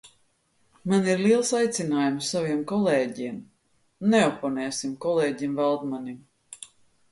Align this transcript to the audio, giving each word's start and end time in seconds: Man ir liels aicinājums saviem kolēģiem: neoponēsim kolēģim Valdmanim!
Man 0.91 1.09
ir 1.11 1.19
liels 1.25 1.51
aicinājums 1.59 2.31
saviem 2.35 2.63
kolēģiem: 2.73 3.37
neoponēsim 4.15 4.99
kolēģim 5.07 5.57
Valdmanim! 5.63 6.21